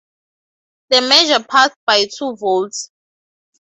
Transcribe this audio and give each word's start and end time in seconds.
The 0.89 0.99
measure 1.03 1.43
passed 1.47 1.77
by 1.85 2.07
two 2.11 2.35
votes. 2.35 2.89